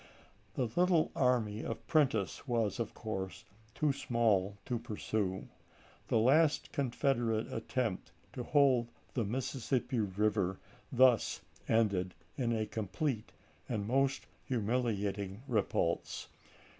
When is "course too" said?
2.95-3.93